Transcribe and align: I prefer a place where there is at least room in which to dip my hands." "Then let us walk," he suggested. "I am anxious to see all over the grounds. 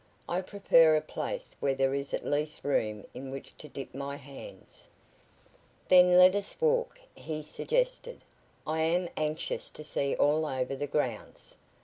I 0.27 0.41
prefer 0.41 0.95
a 0.95 1.01
place 1.01 1.55
where 1.59 1.75
there 1.75 1.93
is 1.93 2.11
at 2.11 2.25
least 2.25 2.63
room 2.63 3.05
in 3.13 3.29
which 3.29 3.55
to 3.59 3.67
dip 3.67 3.93
my 3.93 4.15
hands." 4.15 4.87
"Then 5.89 6.17
let 6.17 6.33
us 6.33 6.59
walk," 6.59 6.99
he 7.13 7.43
suggested. 7.43 8.23
"I 8.65 8.81
am 8.81 9.09
anxious 9.15 9.69
to 9.69 9.83
see 9.83 10.15
all 10.15 10.47
over 10.47 10.75
the 10.75 10.87
grounds. 10.87 11.55